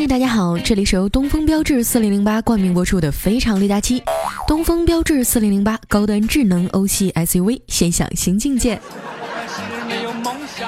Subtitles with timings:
[0.00, 4.00] 嘿，大家好，这里是由东风标致四零零八冠名播出的《非常六加七》，
[4.48, 8.80] 东风标致四零零八高端智能欧系 SUV，先享新境界。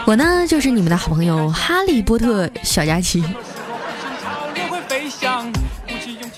[0.05, 3.25] 我呢，就是你们的好朋友哈利波特小佳琪。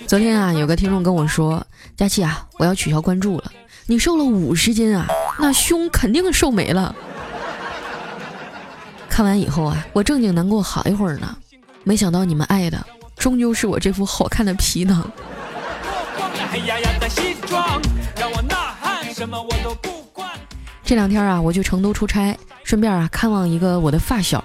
[0.06, 1.66] 昨天啊，有个听众跟我说
[1.98, 3.50] ：“佳琪啊，我要取消关注了。
[3.86, 5.08] 你瘦了五十斤啊，
[5.40, 6.94] 那胸肯定瘦没了。”
[9.10, 11.36] 看完以后啊，我正经难过好一会儿呢。
[11.84, 12.84] 没想到你们爱的
[13.16, 15.08] 终究是我这副好看的皮囊。
[20.82, 24.42] 这两天啊，我去成都出差，顺便啊看望一个我的发小。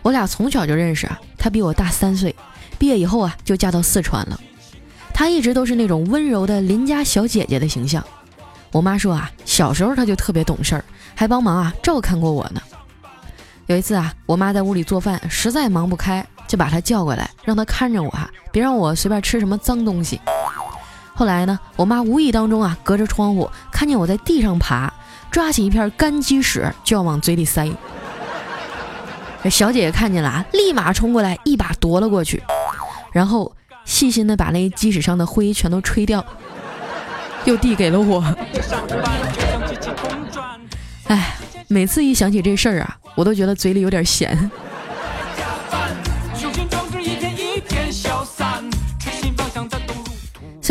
[0.00, 2.34] 我俩从小就认识啊，他比我大三岁，
[2.78, 4.40] 毕业以后啊就嫁到四川了。
[5.14, 8.02] 她一直都是那种温柔的邻家小姐姐的形象。
[8.70, 12.60] 我妈说啊，小时候她就特别懂事儿，还帮忙啊照看过我呢。
[13.66, 16.26] 有一次啊，我妈在屋里做饭，实在忙不开。
[16.52, 20.20] 就把他叫过来，让他看着我哈，别让我随便吃什么脏东西。
[21.14, 24.92] 后来呢，我妈无意当中啊，隔着窗户看见我在地上爬，
[25.30, 27.72] 抓起一片干鸡屎就要往嘴里塞。
[29.42, 32.42] 这小姐姐看见了啊，立马冲过来一把夺了过去，
[33.12, 33.50] 然后
[33.86, 36.22] 细心的把那鸡屎上的灰全都吹掉，
[37.46, 38.22] 又递给了我。
[41.06, 41.34] 哎，
[41.68, 44.50] 每次一想起这事儿啊，我都觉得嘴里有点咸。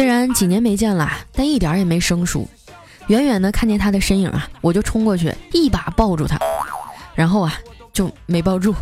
[0.02, 2.50] 虽然几年没见了，但一点也没生疏。
[3.06, 6.40] 远远的看见他的身影啊，我就冲过去一把抱住他，
[7.14, 7.54] 然后啊
[7.94, 8.74] 就没抱住。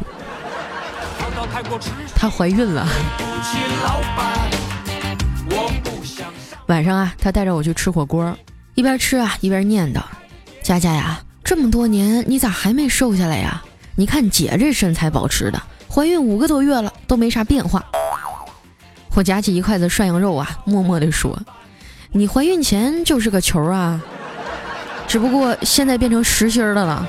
[2.16, 2.88] 她怀孕了。
[6.67, 8.34] 晚上啊，她带着我去吃火锅，
[8.75, 10.00] 一边吃啊一边念叨
[10.64, 13.62] ：“佳佳呀，这么多年你咋还没瘦下来呀？
[13.97, 15.62] 你看姐这身材保持的，
[15.94, 17.84] 怀孕五个多月了都没啥变化。”
[19.15, 21.38] 我夹起一筷子涮羊肉啊，默默地说
[22.13, 24.01] ：“你怀孕前就是个球啊，
[25.07, 27.06] 只不过现在变成实心的了。”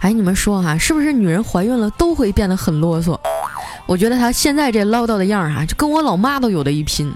[0.00, 3.16] 哎，你们说哈，是不是女人怀孕了都会变得很啰嗦？
[3.86, 7.12] 我觉得她现在这唠叨的样儿啊，就跟我老妈都有的一拼。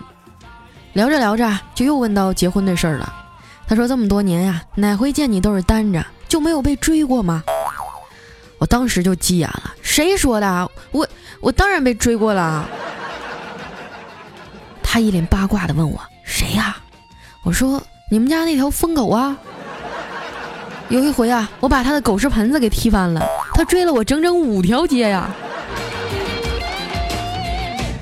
[0.93, 3.13] 聊着聊着，就又问到结婚的事儿了。
[3.67, 7.43] 他说：“这么多年呀，哪回见你都是单着，就没有被追过吗？”
[8.63, 10.71] 我当时就急眼了，谁说的？
[10.93, 11.05] 我
[11.41, 12.65] 我当然被追过了。
[14.81, 16.77] 他一脸八卦的问我谁呀？
[17.43, 19.37] 我说你们家那条疯狗啊。
[20.91, 23.21] 有一回啊，我把他的狗食盆子给踢翻了，
[23.53, 25.29] 他追了我整整五条街呀。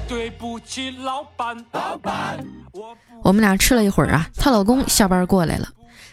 [0.06, 2.38] 对不起，老板，老板。
[3.22, 5.66] 我们俩吃了一会儿啊，她老公下班过来了，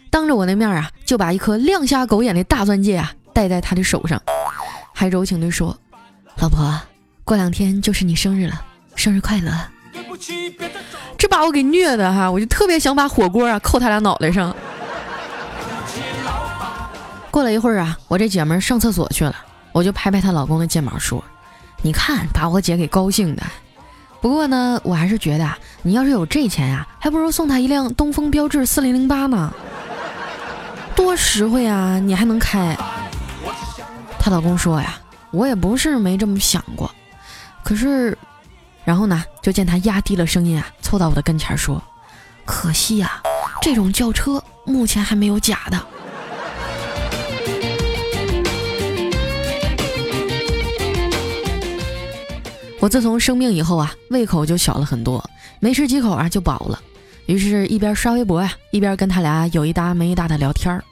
[0.09, 4.19] 当着我的面啊，就把一颗亮瞎狗眼的大钻戒啊戴在他的手上。
[4.91, 5.77] 还柔情地说
[6.41, 6.73] ：“老婆，
[7.23, 8.65] 过两天就是你生日了，
[8.95, 9.51] 生日快乐！”
[11.19, 14.55] 这把我给虐的哈，我就特别想把火锅啊扣他俩脑袋上。
[17.29, 19.35] 过了一会儿啊，我这姐们上厕所去了，
[19.71, 21.23] 我就拍拍她老公的肩膀说
[21.83, 23.43] ：“你看，把我姐给高兴的。
[24.19, 29.53] 不过呢，我还是觉得啊，你要是有这钱呀，还不如送她一辆东风标致四零零八呢，
[30.95, 31.99] 多实惠啊！
[31.99, 32.75] 你还能开。”
[34.27, 34.99] 她老公说呀，
[35.31, 36.93] 我也不是没这么想过，
[37.63, 38.17] 可是，
[38.83, 41.81] 然后呢，就见她压低了声音啊，凑到我的跟前说
[42.43, 43.23] ：“可惜呀，
[43.61, 45.81] 这种轿车目前还没有假的。”
[52.81, 55.23] 我自从生病以后啊，胃口就小了很多，
[55.61, 56.77] 没吃几口啊就饱了，
[57.27, 60.83] 于是，一边刷微博呀，一边跟他俩有一搭没一搭的聊天儿。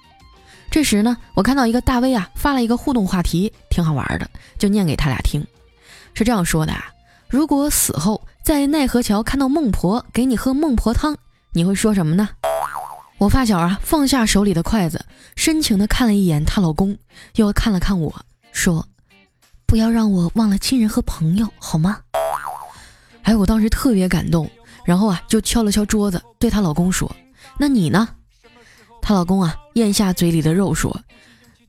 [0.76, 5.42] 这时呢，我看到一个大 V 啊发了一个互动话题，挺好玩的，就念给他俩听。
[6.14, 6.92] 是这样说的啊：
[7.30, 11.16] 如果死后在奈何桥看到孟婆给你喝孟婆汤，
[11.54, 12.28] 你会说什么呢？
[13.20, 15.06] 我发小啊放下手里的筷子，
[15.38, 16.98] 深情地看了一眼她老公，
[17.36, 18.14] 又看了看我
[18.52, 18.86] 说
[19.66, 22.00] ：“不要让我忘了亲人和朋友，好吗？”
[23.24, 24.52] 哎，我当时特别感动，
[24.84, 27.10] 然后啊就敲了敲桌子，对她老公说
[27.58, 28.10] ：“那你呢？”
[29.08, 31.00] 她老公啊，咽下嘴里的肉说：“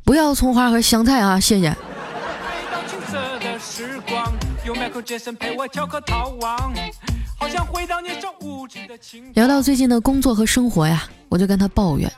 [0.06, 1.68] 不要葱花和香菜啊，谢谢。”
[9.34, 12.10] 聊到最近的工作和生活呀，我就跟他抱怨：“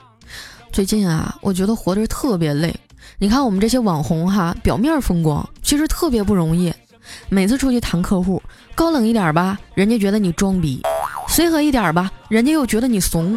[0.71, 2.73] 最近啊，我觉得活着特别累。
[3.19, 6.73] 你看我们这些网红哈，表面风光，其实特别不容易。
[7.29, 8.41] 每次出去谈客户，
[8.77, 10.81] 高冷一点吧，人家觉得你装逼；
[11.27, 13.37] 随和一点吧，人家又觉得你怂。”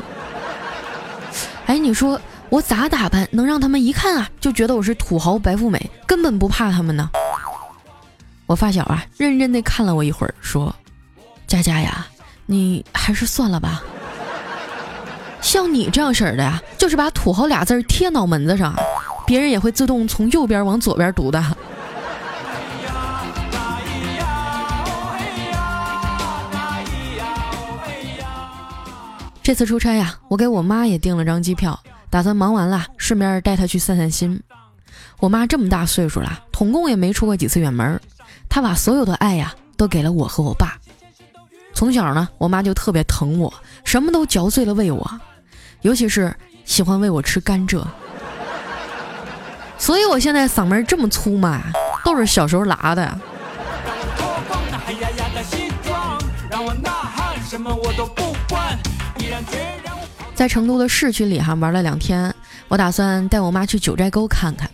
[1.67, 2.19] 哎，你说
[2.49, 7.09] 我咋打扮能让他们一看啊就觉得我是土豪白富美，根本不怕他们呢？
[8.45, 10.75] 我发小啊，认真的看了我一会儿，说
[11.47, 12.05] ：“佳佳呀，
[12.45, 13.81] 你还是算了吧。
[15.39, 18.75] 像你这样式儿的呀，就是把土豪俩字贴脑门子上，
[19.25, 21.41] 别人也会自动从右边往左边读的。”
[29.43, 31.79] 这次出差呀，我给我妈也订了张机票，
[32.09, 34.39] 打算忙完了顺便带她去散散心。
[35.19, 37.99] 我妈这么大岁数了，统共也没出过几次远门，
[38.47, 40.77] 她把所有的爱呀都给了我和我爸。
[41.73, 43.51] 从小呢，我妈就特别疼我，
[43.83, 45.19] 什么都嚼碎了喂我，
[45.81, 47.83] 尤其是喜欢喂我吃甘蔗。
[49.77, 51.63] 所以我现在嗓门这么粗嘛，
[52.05, 53.19] 都是小时候拉的。
[60.33, 62.33] 在成都的市区里哈玩了两天，
[62.67, 64.69] 我打算带我妈去九寨沟看看。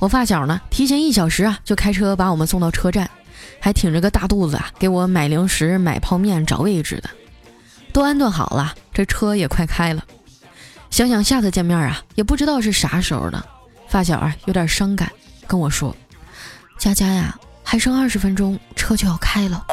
[0.00, 3.08] 我发小呢，提前一小时啊就开车把我们送到车站，
[3.60, 7.10] 还挺着个大肚子啊给我买零食、买泡面、找位置的。
[7.92, 10.04] 都安顿好了，这车也快开了。
[10.90, 13.44] 想想下次见面啊，也不知道是啥时候了。
[13.86, 15.10] 发小啊有点伤感，
[15.46, 15.94] 跟我说
[16.76, 19.64] ：“佳佳呀，还剩二十分钟，车就要开了。”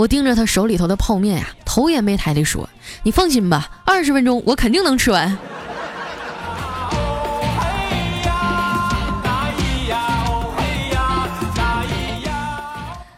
[0.00, 2.66] 我盯着他手里头的泡面呀，头也没抬地说
[3.04, 5.36] ：“你放心吧，二十分钟我肯定能吃完。”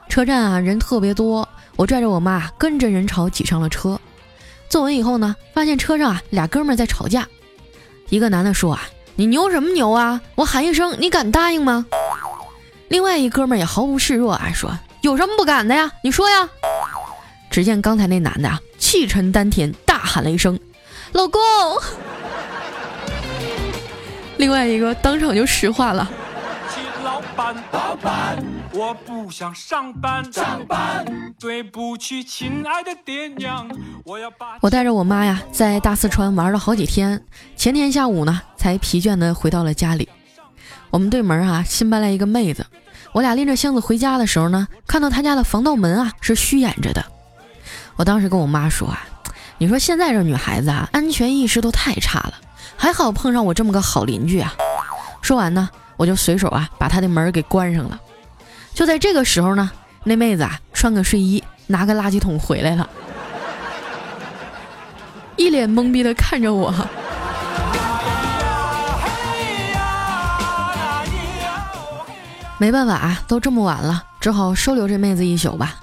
[0.08, 3.96] 车站啊，人特别多，我拽着我妈跟着人潮挤上了车。
[4.68, 7.28] 坐稳以后呢，发现车上啊俩哥们在吵架。
[8.08, 8.82] 一个男的说：“啊，
[9.14, 10.20] 你牛什么牛啊？
[10.34, 11.86] 我喊一声，你敢答应吗？”
[12.90, 15.92] 另外一哥们也毫不示弱啊，说：“有什么不敢的呀？
[16.02, 16.48] 你说呀。”
[17.50, 20.58] 只见刚才那男的啊，气沉丹田，大喊了一声
[21.12, 21.38] ：“老公！”
[24.38, 26.10] 另外一个当场就石化了。
[27.04, 31.04] 老板，老板，我不想上班，上班。
[31.38, 33.70] 对不起，亲爱的爹娘，
[34.04, 34.56] 我要把。
[34.62, 37.22] 我带着我妈呀，在大四川玩了好几天，
[37.54, 40.08] 前天下午呢，才疲倦的回到了家里。
[40.90, 42.64] 我们对门啊，新搬来一个妹子，
[43.12, 47.04] 我俩拎着箱子回家的时候呢，看到她家的防盗门啊是虚掩着的。
[47.96, 49.06] 我当时跟我妈说啊，
[49.58, 52.34] 你说现在这女孩子啊，安全意识都太差了，
[52.76, 54.54] 还好碰上我这么个好邻居啊。
[55.20, 58.00] 说完呢，我就随手啊把她的门给关上了。
[58.72, 59.70] 就在这个时候呢，
[60.04, 62.88] 那妹子啊穿个睡衣，拿个垃圾桶回来了，
[65.36, 66.74] 一脸懵逼的看着我。
[72.62, 75.80] 没办法啊，都这么晚了，只好收留这妹子一宿吧。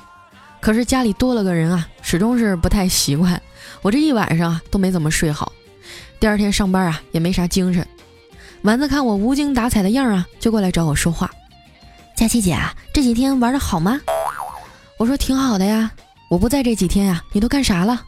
[0.62, 3.42] 可是家里多了个人啊，始终是不太习惯。
[3.82, 5.52] 我这一晚上啊都没怎么睡好，
[6.22, 7.86] 第二天上班啊也没啥精神。
[8.62, 11.30] 丸子看我无精打采的样啊，就过来找我说话
[12.16, 14.00] ：“佳琪姐啊，这几天玩的好吗？”
[14.98, 15.92] 我说：“挺好的呀。”
[16.32, 18.04] 我不在这几天呀，你都干啥了？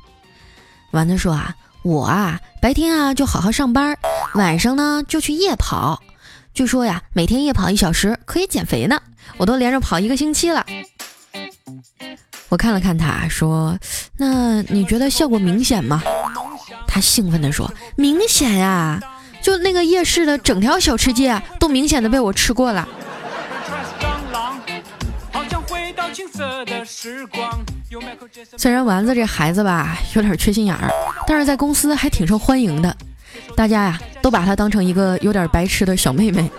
[0.92, 1.54] 丸子说：“啊，
[1.84, 3.98] 我啊白天啊就好好上班，
[4.36, 6.02] 晚上呢就去夜跑。
[6.54, 9.02] 据说呀，每天夜跑一小时可以减肥呢，
[9.38, 10.66] 我都连着跑一个星期了。”
[12.50, 13.78] 我看了看他，说
[14.18, 16.04] ：“那你觉得效果明显吗？”
[16.86, 19.00] 他兴奋地说：“明显呀，
[19.42, 22.88] 就那个夜市的整条小吃街都明显的被我吃过了。”
[28.58, 30.92] 虽然丸子这孩子吧有点缺心眼儿，
[31.26, 32.94] 但是在公司还挺受欢迎的，
[33.56, 36.50] 大家呀都把她当成一个有点白痴的小妹妹。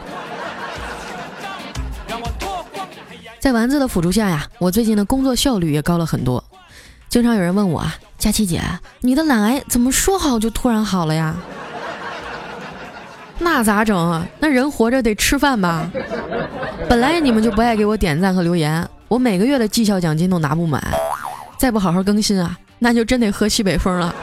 [3.41, 6.43] 在丸子的辅助下呀，我最近的工作效率也高了很多。
[7.09, 8.63] 经常有人问我啊，佳琪姐，
[9.01, 11.35] 你的懒癌怎么说好就突然好了呀？
[13.39, 14.25] 那咋整啊？
[14.39, 15.91] 那人活着得吃饭吧？
[16.89, 20.81] 本来你们就不爱给我点赞和留言，我每个月的绩效奖金都拿不满，
[21.59, 24.15] 再不好好更新啊，那就真得喝西北风了。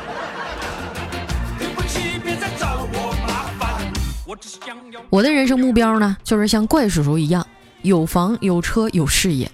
[5.10, 7.46] 我的人生目标呢，就是像怪叔叔一样。
[7.82, 9.50] 有房有车有事业。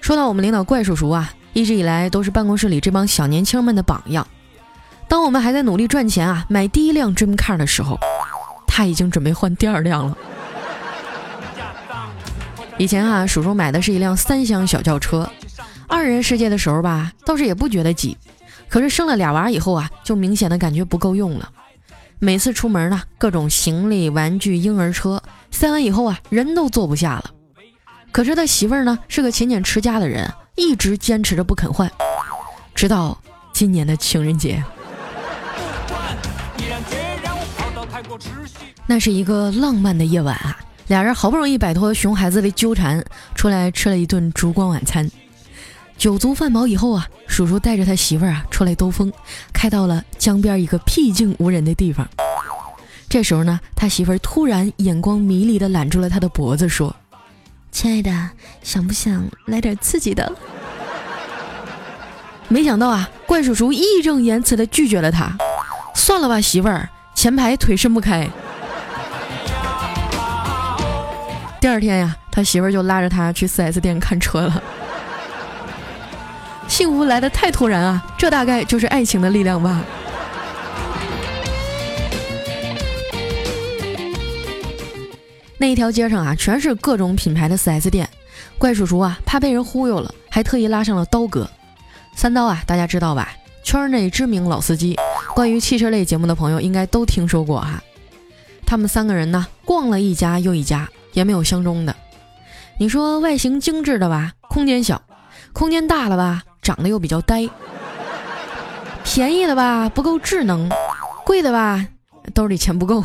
[0.00, 4.26] 说到我们领导怪叔叔啊，一直以来都是办公室里这帮小年轻们的榜样。
[5.08, 7.98] 当我们还在努力赚钱啊，买第一辆 Dream Car 的时候，
[8.66, 10.16] 他已经准备换第二辆了。
[12.78, 15.28] 以前啊，叔叔买的是一辆三厢小轿车，
[15.88, 18.16] 二人世界的时候吧，倒是也不觉得挤。
[18.68, 21.50] 可是生了俩娃以后啊，就明显的感觉不够用了。
[22.24, 27.24] 每次出门呢，各种行李、玩具、婴儿车塞完以后啊，人都坐不下了。
[28.12, 31.90] 可是他媳妇儿呢，是个勤俭持家的人，一直坚持着不肯换，
[32.76, 33.18] 直到
[33.52, 34.62] 今年的情人节。
[38.86, 45.10] 那是一个浪漫的夜晚啊，俩人好不容易摆脱熊孩子的纠缠，出来吃了一顿烛光晚餐。
[46.02, 49.12] 酒足饭饱以后啊，叔叔带着他媳妇儿啊出来兜风，
[49.52, 52.04] 开到了江边一个僻静无人的地方。
[53.08, 56.96] 这时候呢，他媳妇儿突然眼光迷离的揽住了他的脖子，说
[57.70, 58.30] ：“亲爱的，
[58.64, 60.32] 想不想来点刺激的？”
[62.50, 65.30] 没想到啊，怪叔叔义正言辞的拒绝了他。
[65.94, 68.28] 算了吧，媳妇儿，前排腿伸不开。
[71.60, 74.60] 第二天呀，他媳妇儿就拉着他去 4S 店看车了。
[76.72, 79.84] 幸福来的太突然啊，这大概就是爱情的力量吧。
[85.58, 88.08] 那一条街上啊，全是各种品牌的 4S 店。
[88.56, 91.46] 怪叔叔啊，怕被人忽悠了，还特意拉上了刀哥。
[92.16, 93.28] 三刀啊，大家知道吧？
[93.62, 94.98] 圈内知名老司机，
[95.34, 97.82] 关于汽车类节目的朋友应该都听说过哈。
[98.64, 101.94] 他们三个人呢，逛了一家又一家，也没有相中的。
[102.78, 104.96] 你说外形精致的吧，空间小；
[105.52, 107.48] 空间大了吧，长得又比较呆；
[109.02, 110.68] 便宜的吧，不够智能；
[111.26, 111.84] 贵的吧，
[112.32, 113.04] 兜里钱不够。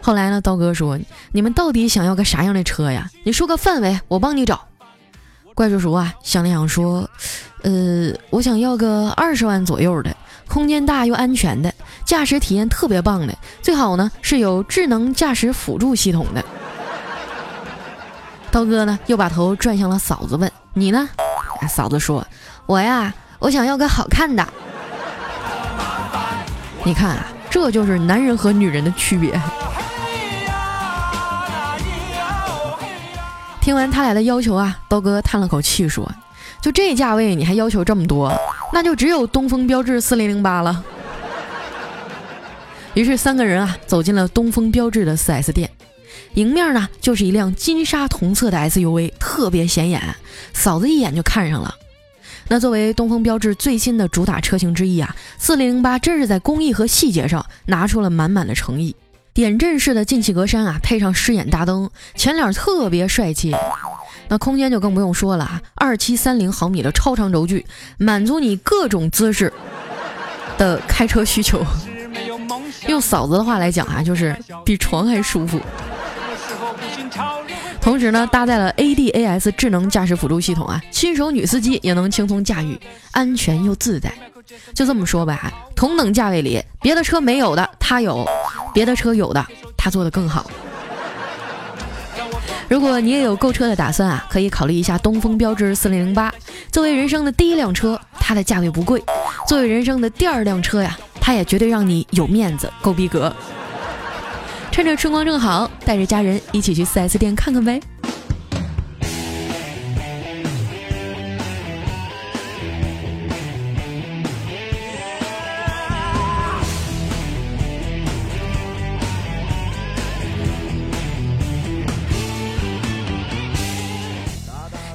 [0.00, 0.98] 后来呢，刀哥说
[1.32, 3.10] ：“你们到底想要个啥样的车呀？
[3.24, 4.60] 你说个范围，我帮你找。”
[5.52, 7.10] 怪叔叔啊，想了想说
[7.62, 10.16] ：“呃，我想要个二十万左右的，
[10.48, 16.44] 空间大又安全的，驾驶体验特别棒的，最好呢是有智能驾驶辅助系统的。”
[18.50, 21.08] 刀哥呢又把头转向了嫂子，问：“你呢？”
[21.68, 22.26] 嫂子说
[22.66, 24.46] ：“我呀，我想要个好看的。”
[26.82, 29.38] 你看啊，这就是男人和女人的区别。
[33.60, 36.10] 听完他俩的要求啊，刀哥叹了口气说
[36.60, 38.32] ：“就这价位你还要求这么多，
[38.72, 40.82] 那就只有东风标致四零零八了。”
[42.94, 45.70] 于是三个人啊走进了东风标致的 4S 店，
[46.34, 50.00] 迎面呢就是一辆金沙同色的 SUV，特别显眼，
[50.52, 51.74] 嫂子一眼就看上了。
[52.48, 58.96] 那作为东风标致最新的主打车型之一啊，四零零八真是在工艺和细节上拿出了满满的诚意。
[59.32, 63.54] 点阵式的进气格栅啊，配上狮眼大灯，前脸特别帅气。
[64.28, 67.64] 那空间就更不用说了啊，二七三零毫米的超长轴距，
[67.98, 69.52] 满足你各种姿势
[70.58, 71.64] 的开车需求。
[72.88, 75.60] 用嫂子的话来讲啊，就是比床还舒服。
[77.80, 82.78] 同时呢，搭载了 ADAS 智能驾驶辅助系统啊，新手女司机也能轻松驾驭，
[83.10, 84.12] 安全又自在。
[84.74, 88.26] 就这么说吧，同等价位里，别的车没有的，它有。
[88.72, 89.44] 别的车有的，
[89.76, 90.48] 他做的更好。
[92.68, 96.32] 如果你也有购车的打算啊，可以考虑一下东风标致四零零八。
[96.70, 99.00] 作为人生的第一辆车，它的价位不贵；
[99.48, 103.34] 作为人生的第二辆车呀，它也绝对让你有面子、够逼格。
[104.82, 107.78] 趁着春光正好，带着家人一起去 4S 店看看呗。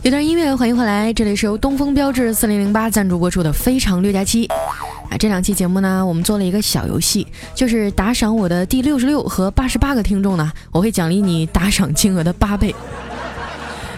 [0.01, 4.47] 一段音乐，欢迎回来，这里是由东风标致四零零八赞助播出的《非常六加七》
[5.09, 5.17] 啊。
[5.17, 12.73] 这两期节目呢，我们做了一个小游戏，就是打赏我的第六十六和八十八个听众呢，我会奖励你打赏金额的八倍。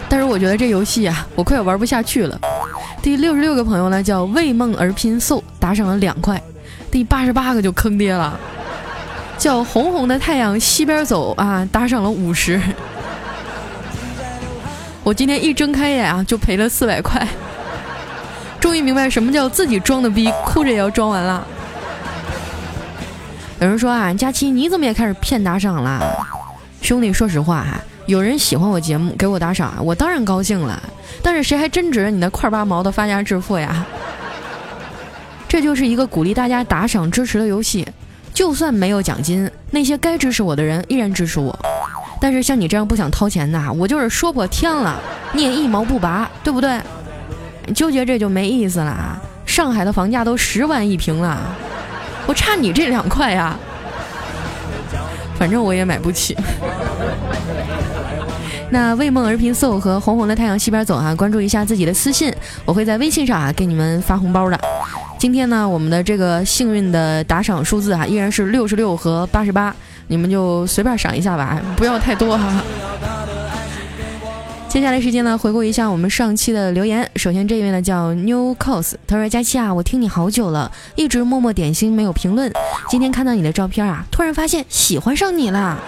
[0.08, 2.40] 但是我觉得这游戏啊，我快要玩不下去了。
[3.02, 6.36] 第六十六个朋友呢，叫为梦而拼 so，打赏了两块；
[6.90, 8.38] 第八十八个就坑爹了，
[9.36, 12.60] 叫红红的太阳西边走啊，打赏了五十。
[15.04, 17.26] 我今天一睁开眼啊，就赔了四百块。
[18.68, 21.42] 终于明白什么叫自己装的逼，哭着也要装完了。
[23.60, 25.98] 有人说啊，佳期你怎么也开始骗打赏了？
[26.82, 30.78] 兄弟，说实话哈，有人喜欢我节目给我打赏，我当然高兴了。
[31.22, 33.86] 但是谁还真指着你那块八毛的发家致富呀？
[35.48, 37.88] 这就是一个鼓励大家打赏支持的游戏。
[38.34, 41.58] 就算没有奖金，那些该支持我的人依然支持我。
[42.20, 45.00] 但是像你这样不想掏钱的，我就是说破天了，
[45.32, 46.78] 你也一毛不拔，对不对？
[47.74, 49.18] 纠结这就没意思了啊。
[49.46, 51.38] 上海的房价都十万一平了，
[52.26, 53.56] 我差你这两块呀。
[55.38, 56.36] 反正我也买不起。
[58.70, 62.30] 那为梦而拼 so 和红红的太阳西边走啊，关注一下自己的私信，
[62.64, 64.60] 我会在微信上啊给你们发红包的。
[65.18, 69.74] 今天呢，我们的这个幸运的打赏数字啊，依然是六十六和八十八。
[70.10, 72.62] 你们就随便赏一下吧，不要太多哈。
[74.68, 77.10] 接下来时间呢，回顾一下我们上期的留言。
[77.16, 82.52] 首先这位呢叫 New Cos，他说：“佳期啊，我听你好久了，一直默默点心没有评论。
[82.90, 85.78] 今天看到你的照片啊，突然发现喜欢上你了。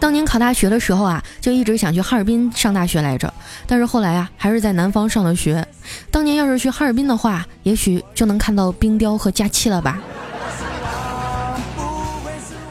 [0.00, 3.32] 当年考大学的时候啊，就一直想去哈尔滨上大学来着，
[3.66, 5.66] 但是后来啊，还是在南方上的学。
[6.10, 9.98] 当年要是去哈尔滨的话，也许就能看到冰雕和佳期了吧。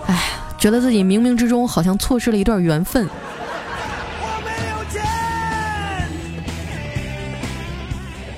[0.07, 0.23] 哎，
[0.57, 3.07] 觉得自己冥冥之中好像错失了一段缘分。”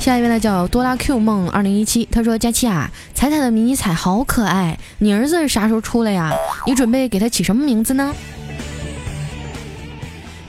[0.08, 6.34] 下一位呢叫多拉 Q 梦二零一七，他说：“佳期啊，彩彩的迷你彩好可爱，你儿子啥时候出来呀？
[6.66, 8.16] 你准备给他起什么名字呢？”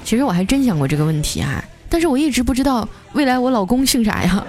[0.05, 4.45] 其实我还真想过这个问题啊，但是我一直不知道未来我老公姓啥呀。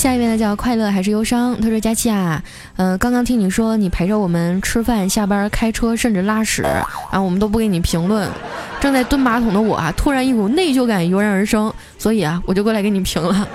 [0.00, 1.54] 下一位呢叫快乐还是忧伤？
[1.60, 2.42] 他说：“佳琪啊，
[2.76, 6.62] 嗯，刚刚听你说你陪着我们吃饭、下班、开车，甚至拉屎
[7.10, 8.26] 啊，我们都不给你评论。”
[8.80, 13.46] 正在蹲马桶的我啊，突然一股内疚感油然而生，所以啊，我就过来给你评了。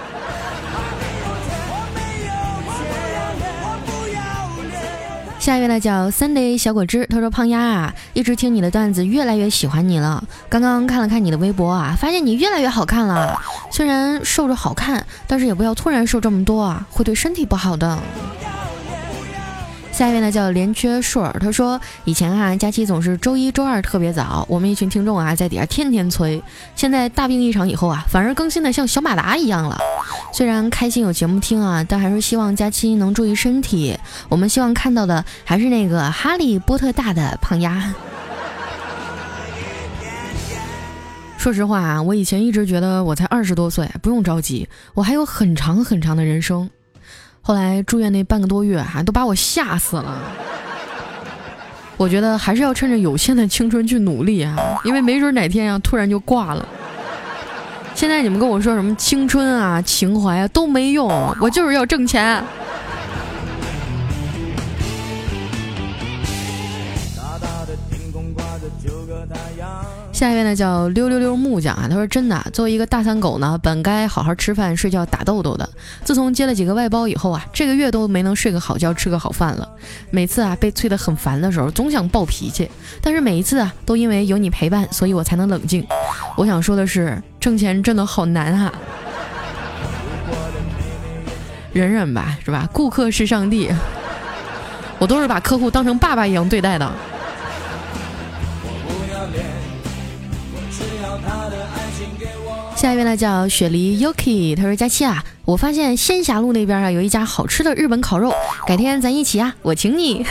[5.46, 10.24] 下一位呢叫 Sunday 小果汁，他说：“胖丫啊，一直听你的段子，越来越喜欢你了。
[10.50, 13.40] 刚刚看了看你的微博啊，发现你越来越好看了。
[13.70, 17.96] 虽然瘦着好看，但是也不要突然瘦这么多啊，会对身体不好的。”
[19.96, 26.44] 下一位呢叫连缺顺儿，他说以前啊，佳期总是周一周二特别早，我们一群听众啊在底下天天催。
[26.76, 29.80] 现在大病一场以后啊，反而更新的像小马达一样了。
[30.34, 33.98] 虽然开心有节目听啊，但还是希望佳期能注意身体。
[34.28, 37.94] 我们希望看到的还是那个哈利波特大的胖丫。
[41.40, 46.70] 说实话啊，我以前一直觉得我才二十多岁，不用着急，我还有很长很长的人生。
[47.48, 50.20] 后来住院那半个多月啊，都把我吓死了。
[51.96, 56.68] 我觉得还是要趁着有限的青春去努力啊，因为没准哪天啊突然就挂了。
[57.94, 61.08] 现在你们跟我说什么青春啊、情怀啊都没用，
[61.40, 62.44] 我就是要挣钱。
[70.16, 75.70] 下一位呢叫溜溜溜木匠啊，他说真的，作为一个大三狗呢，本该好好吃饭、睡觉、打豆豆的。
[76.06, 79.70] 自从接了几个外包以后啊，这个月都没能睡个好觉、吃个好饭了。
[80.12, 85.86] 每次啊被催得很烦的时候，总想暴脾气，但是每一次啊都因为有你陪伴，所以我才能冷静。
[86.38, 88.74] 我想说的是，挣钱真的好难啊，
[91.74, 92.70] 忍忍 吧，是吧？
[92.72, 93.70] 顾客是上帝，
[94.98, 96.90] 我都是把客户当成爸爸一样对待的。
[102.86, 108.32] 下一位呢叫雪梨 Yuki，他说：“佳期啊，我发现仙霞路那边啊有一家好吃的日本烤肉，
[108.68, 110.24] 改天咱一起啊，我请你。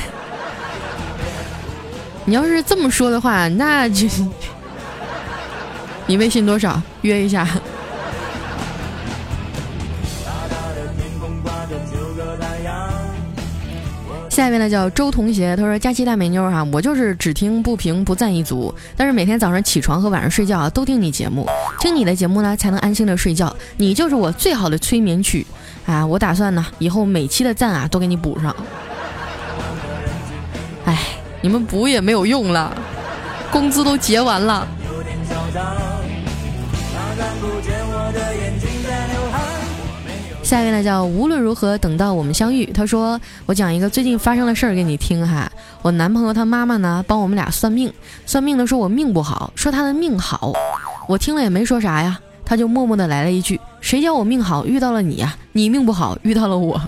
[2.27, 4.07] 你要是这么说的话，那就
[6.07, 6.81] 你微信多少？
[7.03, 7.45] 约一下。”
[14.35, 25.47] 下一位呢叫周同学，他说：“佳期大美妞哈，我就是只听不评不赞一族，但是每天早上起床和晚上睡觉啊都听你节目，听你的节目呢才能安心的睡觉，你就是我最好的催眠曲
[25.87, 26.05] 啊！
[26.05, 28.53] 我打算呢以后每期的赞啊都给你补上。
[30.85, 30.99] 哎，
[31.41, 32.77] 你们补也没有用了，
[33.53, 34.67] 工资都结完了。”
[40.45, 42.67] 下一位呢叫无论如何等到我们相遇。
[42.67, 45.51] 他说：“我讲一个最近发生的事儿给你听哈。
[45.81, 47.91] 我男朋友他妈妈呢帮我们俩算命，
[48.27, 50.53] 算命的说我命不好，说他的命好。
[51.09, 55.35] 我听了也没说啥呀，他就默默的来了一句：谁叫我命好遇到了你呀？
[55.53, 56.79] 你命不好遇到了我。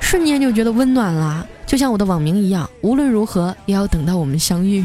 [0.00, 4.84] 瞬间就觉得温暖了，就像我的网名一样，无论如何也要等到我们相遇。”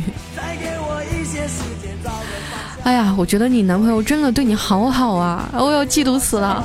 [2.88, 5.50] 哎呀，我觉得你男朋友真的对你好好啊！
[5.52, 6.64] 我要嫉妒死了。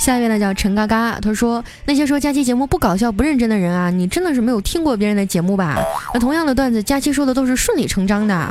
[0.00, 5.76] 下一位呢叫陈嘎嘎，他说那些说佳期节目不搞笑不认真的人啊，你真的是没有听过别人的节目吧？
[6.12, 8.48] 那同样的段子，佳期说的都是顺理成章的，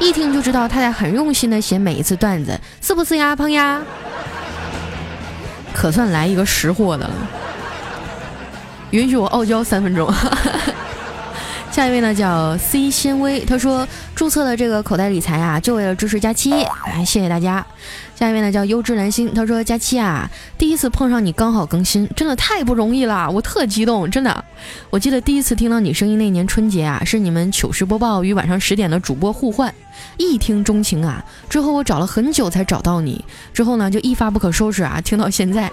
[0.00, 3.80] 一听就知道他在很用心的写每一次段子，是不是呀，胖丫？
[5.72, 7.14] 可算来一个识货的了。
[8.90, 10.12] 允许我傲娇三分钟。
[11.70, 17.66] 下一位呢叫 C 纤维，他说注册的这个口袋理财啊，就为了支持佳期，哎，谢谢大家。
[18.14, 24.42] 下一位呢叫优质蓝心，他说佳期啊，第一次碰上你刚好更新，真的太不容易了，我特激动，真的。
[24.88, 29.74] 我记得第一次听到你声音那年春节啊，是你们糗事播报与晚上十点的主播互换，
[30.16, 31.22] 一听钟情啊。
[31.50, 33.22] 之后我找了很久才找到你，
[33.52, 35.70] 之后呢就一发不可收拾啊，听到现在。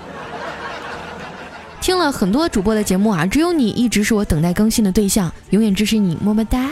[1.84, 6.70] 听了很多主播的节目啊，只有你一直是我等待更新的对象，永远支持你，么么哒。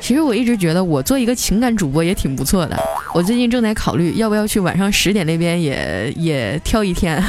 [0.00, 2.74] 其实我一直觉得我做一个情感主播也挺不错的。
[3.12, 7.22] 我最近正在考虑要不要去晚上十点那边也也挑一天，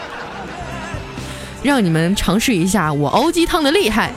[1.64, 4.12] 让你们尝试一下我熬鸡汤的厉害。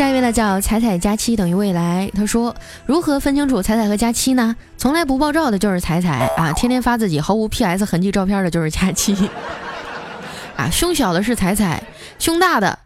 [0.00, 4.56] 下一位呢叫彩彩佳期等于未来，他说如何分清楚彩彩和佳期呢？
[4.78, 9.14] 从来不爆照的就是彩彩啊， 天天发自己毫无 PS 痕迹照片的就是佳期
[10.56, 11.82] 啊，胸小的是彩彩，
[12.18, 12.78] 胸大的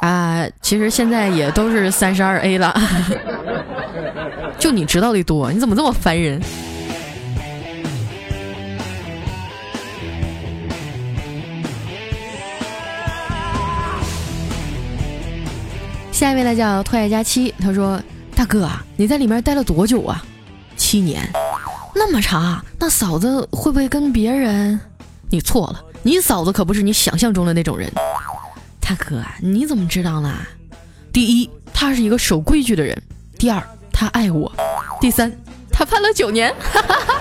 [0.00, 2.74] 啊，其实现在也都是三十二 A 了，
[4.58, 6.42] 就你知道的多，你怎么这么烦人？
[16.16, 18.00] 下一位呢叫拓爱佳期，他说
[18.34, 20.24] ：“大哥啊，你在里面待了多久啊？
[20.74, 21.30] 七年，
[21.94, 22.64] 那么长？
[22.78, 24.80] 那嫂子会不会跟别人？
[25.28, 27.92] 你错了，你嫂子可不是你想象中的那种人。
[28.80, 30.34] 大哥，你怎么知道呢？
[31.12, 32.96] 第一，他是一个守规矩的人；
[33.38, 34.50] 第二，他爱我；
[34.98, 35.30] 第三，
[35.70, 37.15] 他判了九年。”哈哈哈。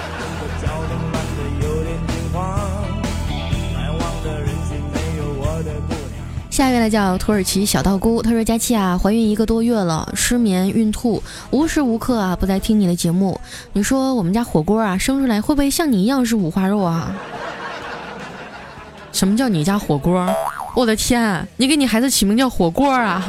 [6.55, 13.37] 下一位呢叫土耳其小道姑，她说：“佳期啊，怀孕一个多月了，失眠、孕吐，无时无刻啊不在听你的节目。
[13.73, 17.13] 你说我们家火锅啊生出来会不会像你一样是五花肉啊？
[19.11, 20.33] 什么叫你家火锅？
[20.77, 23.21] 我的天，你给你孩子起名叫火锅啊？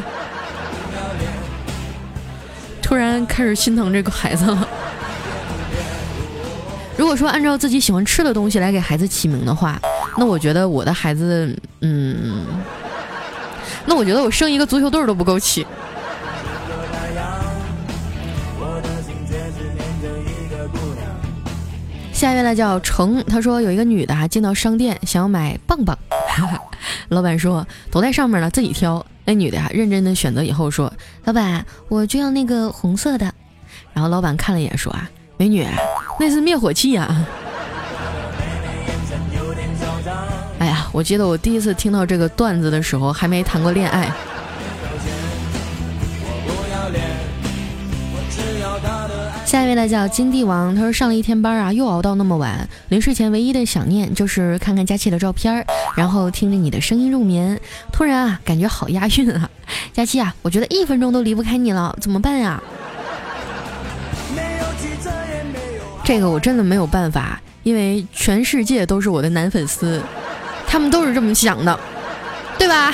[2.80, 4.68] 突然开始心疼这个孩子了。
[6.96, 9.80] 如果说按照自己喜欢吃的东西来给孩子起名的话，
[10.16, 12.46] 那我觉得我的孩子，嗯。”
[13.87, 15.66] 那我觉得我生一个足球队都不够起。
[22.12, 25.96] 下一位呢叫程，他说有一个女的啊进到商店想要买棒棒，
[27.11, 29.05] 老板说都在上面了，自己挑。
[29.27, 30.92] 那女的啊认真的选择以后说，
[31.25, 33.33] 老板我就要那个红色的。
[33.92, 35.66] 然后老板看了一眼说啊，美女
[36.18, 37.27] 那是灭火器呀。
[40.59, 44.11] 哎呀我记得我第一次听到这个段子的时候，还没谈过恋爱。
[49.45, 55.64] 下一位呢叫金帝王，他说上了一天班啊，又熬到那么晚，临睡前唯一的想念就是看看佳期的照片，
[55.95, 57.59] 然后听着你的声音入眠。
[57.92, 59.49] 突然啊，感觉好押韵啊！
[59.92, 62.61] 佳期啊，我觉得一分钟都离不开你了，怎么办呀？
[66.03, 70.03] 这个我真的没有办法，因为全世界都是我的男粉丝。
[70.66, 71.79] 他们都是这么想的，
[72.59, 72.92] 对吧？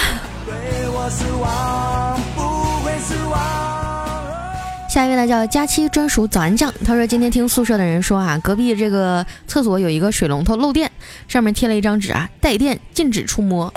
[4.88, 10.90] 下一位呢叫佳期专属早安酱，他说今天听宿舍的人说啊，隔壁这个厕所有一个水龙头漏电，
[11.26, 13.72] 上面贴了一张纸啊，带电禁止触摸。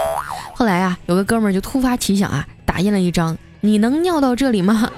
[0.54, 4.90] 后来啊，有个哥们儿就突发奇想啊，打印了一张“你能尿到这里吗”，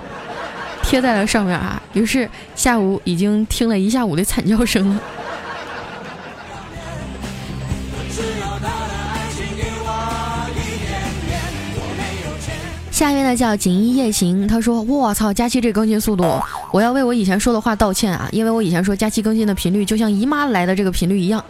[0.81, 1.79] 贴在了上面啊。
[1.93, 5.01] 于是下午已经听了一下午的惨叫声了。
[12.97, 18.27] 下一位呢叫锦衣夜行，他说：“我操，佳期这更新速度，我要为我以前说的话道歉啊！
[18.31, 21.45] 因为我以前说佳期更新的频率就像姨妈来的这个频率一样，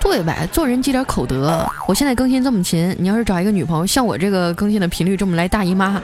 [0.00, 0.48] 对呗？
[0.50, 1.70] 做人积点口德。
[1.86, 6.00] 我现在更新这么勤，你要是找一个女朋友像我这个更新的频率这么来大姨妈，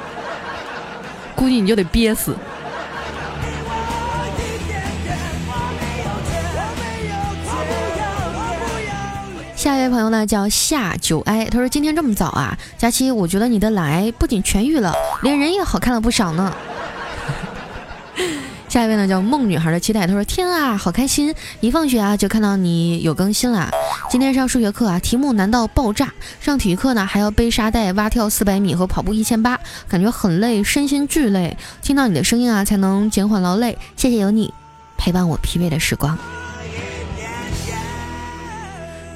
[1.35, 2.37] 估计你就得憋死。”
[9.59, 16.55] 下一位朋友呢叫夏九哀，他说今天这么早啊，佳期，我觉得你的懒癌不仅痊愈了，连人也好看了不少呢。
[18.71, 23.68] 下一位呢叫梦女孩的期待，他说天啊，好开心，一放学啊就看到你有更新了。
[24.09, 31.57] 今天上数学课啊，题目难到爆炸，上体育课呢还要背沙袋、蛙跳四百米和跑步一千八，感觉很累，身心俱累。
[31.83, 33.77] 听到你的声音啊，才能减缓劳累。
[33.97, 34.55] 谢谢有你
[34.97, 36.16] 陪伴我疲惫的时光。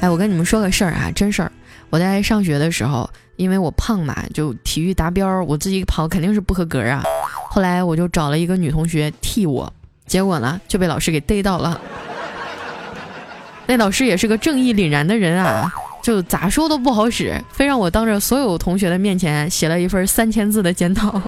[0.03, 1.53] 哎，我跟你们说个事儿啊，真事儿。
[1.89, 7.05] 我在上学的时候，因为我胖嘛，就体育达标，我自己跑肯定是不合格啊。
[7.49, 9.73] 后来我就找了一个女同学替我，
[10.09, 11.81] 结果呢就被老师给逮到了。
[13.65, 21.23] 那老师也是个正义凛然的人啊，就咋说都不好使，非让我当着所有同学的面前写了一份三千字的检讨，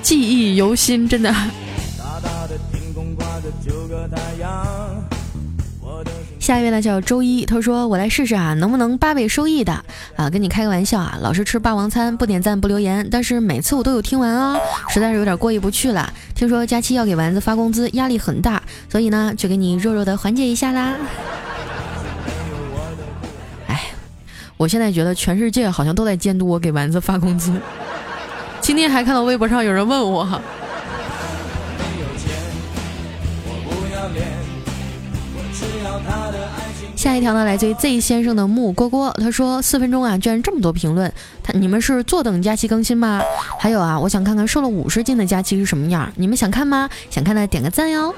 [0.00, 1.30] 记忆犹新，真的。
[1.30, 4.87] 大大的天空挂着九个太阳
[6.48, 9.84] 下一位呢叫周一，他说我来试试啊，能不能八倍收益的
[10.16, 10.30] 啊？
[10.30, 14.58] 跟你开个玩笑啊，老是吃霸王餐，不点赞不留言，但是每次我都有听完啊，
[14.88, 16.10] 实在是有点过意不去了。
[16.34, 20.96] 听说佳期要给丸子发工资，压力很大，所以呢，就给你弱弱的缓解一下啦。
[23.66, 23.82] 哎，
[24.56, 27.52] 我现在觉得全世界好像都在监督我给丸子发工资。
[28.62, 30.40] 今天还看到微博上有人问我。
[36.98, 41.12] 下一条呢，来自于 Z 先生的木蝈蝈，他说四分钟啊，居然这么多评论，
[41.44, 43.22] 他你们是坐等佳期更新吗？
[43.60, 46.90] 还有啊，我想看看瘦了五十斤的佳期是什么样，你们想看吗？
[47.08, 48.12] 想看的点个赞哟。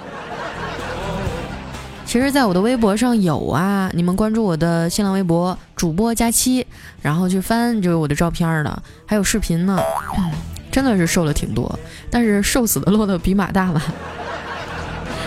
[2.07, 6.67] 其实，在我的微博上有啊，你们关注我的新浪微博主播佳期，
[7.03, 9.79] 然后去翻就是我的照片的，还有视频呢，
[10.73, 11.79] 真的是瘦了挺多，
[12.11, 13.83] 但是瘦死的骆驼比马大吧，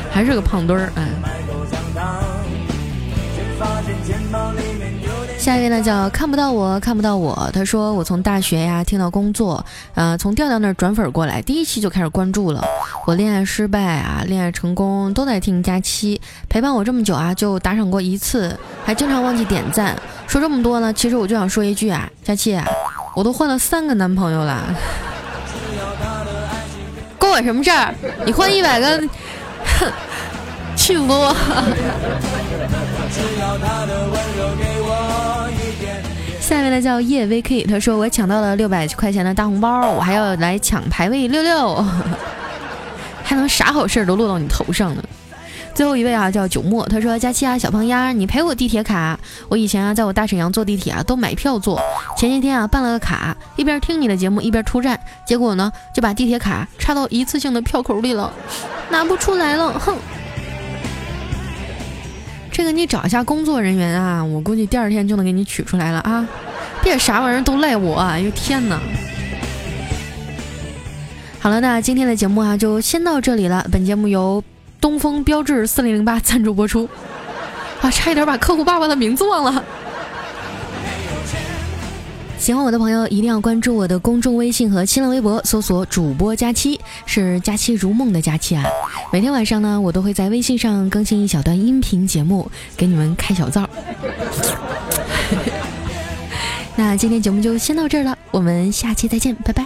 [0.09, 1.42] 还是个胖墩儿，哎。
[5.43, 12.63] 下一位呢叫看不到我看不到我，他说我从大学呀听到工作，呃，从调调那儿转粉过来，第一期就开始关注了。
[13.06, 19.93] 我恋爱失败啊，恋爱成功都在听佳期，陪伴我这么久啊，就打赏过一次，还经常忘记点赞。
[20.27, 22.58] 说这么多呢，其实我就想说一句啊，佳期，
[23.13, 24.63] 我都换了三个男朋友了，
[27.19, 27.93] 关我什么事儿？
[28.25, 28.97] 你换一百个，
[29.82, 29.91] 哼。
[30.75, 31.34] 气死我！
[36.43, 41.73] 下一位呢叫叶 VK，他说我抢到了六百块钱的大红包，我还要来抢排位六六，
[43.23, 45.01] 还能啥好事都落到你头上呢？
[45.73, 51.82] 最后一位啊叫九墨，他说佳期啊小胖丫，你赔我地铁卡，我以前啊在我大沈阳坐地铁啊都买票坐，
[52.17, 58.29] 前几天啊办了个卡，一边听你的节目一边出站，结果呢就把地铁卡插到一次性的票口里了，
[58.89, 59.95] 拿不出来了，哼。
[62.53, 66.23] 这个你找一下工作人员啊，我估计第二天就能给你取出来了啊！
[66.83, 68.79] 别啥玩意儿都赖我，哎呦天哪！
[71.39, 73.65] 好了，那今天的节目啊就先到这里了。
[73.71, 74.43] 本节目由
[74.79, 76.87] 东风标致四零零八赞助播出。
[77.81, 79.65] 啊，差一点把客户爸爸的名字忘了。
[82.43, 88.65] 喜欢我的朋友一定要关注我的公众微信和新浪微博，搜索主播佳期，是佳期如梦的佳期啊。
[89.13, 93.65] 每天晚上呢，我都会在微信上更新一小段音频节目，给你们开小灶。
[96.75, 99.65] 那今天节目就先到这儿了，我们下期再见，拜拜。